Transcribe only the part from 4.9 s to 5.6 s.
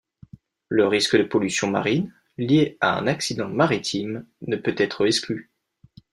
exclu.